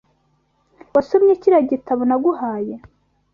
Wasomye 0.93 1.33
kiriya 1.41 1.61
gitabo 1.71 2.01
naguhaye? 2.09 2.73